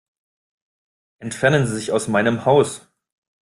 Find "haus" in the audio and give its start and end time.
2.45-2.87